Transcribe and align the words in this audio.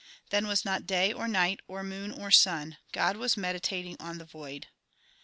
Then 0.31 0.47
was 0.47 0.65
not 0.65 0.87
day, 0.87 1.13
or 1.13 1.27
night, 1.27 1.59
or 1.67 1.83
moon, 1.83 2.11
or 2.11 2.31
sun; 2.31 2.77
God 2.91 3.17
was 3.17 3.37
meditating 3.37 3.97
on 3.99 4.17
the 4.17 4.25
void. 4.25 4.65